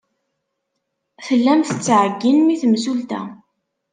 Tellam 1.25 1.61
tettɛeyyinem 1.63 2.47
i 2.53 2.55
temsulta. 2.61 3.21